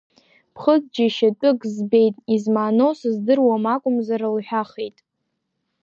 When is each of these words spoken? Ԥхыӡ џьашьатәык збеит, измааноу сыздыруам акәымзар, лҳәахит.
Ԥхыӡ 0.53 0.83
џьашьатәык 0.93 1.59
збеит, 1.75 2.15
измааноу 2.33 2.93
сыздыруам 2.99 3.63
акәымзар, 3.73 4.21
лҳәахит. 4.35 4.97